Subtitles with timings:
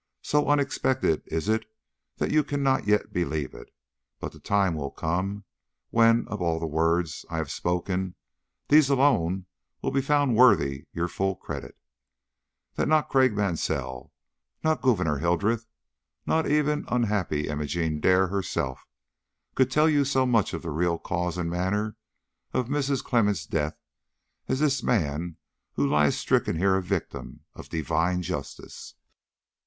[0.23, 1.63] So unexpected is it
[2.17, 3.71] that you cannot yet believe it,
[4.19, 5.43] but the time will come
[5.91, 8.15] when, of all the words I have spoken,
[8.67, 9.45] these alone
[9.79, 11.77] will be found worthy your full credit:
[12.77, 14.11] that not Craik Mansell,
[14.63, 15.67] not Gouverneur Hildreth,
[16.25, 18.87] not even unhappy Imogene Dare herself,
[19.53, 21.95] could tell you so much of the real cause and manner
[22.53, 23.03] of Mrs.
[23.03, 23.77] Clemmens' death
[24.47, 25.37] as this man
[25.73, 28.95] who lies stricken here a victim of Divine justice."